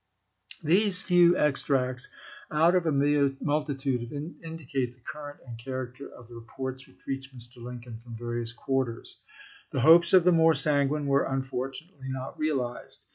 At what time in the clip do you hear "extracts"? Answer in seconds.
1.37-2.09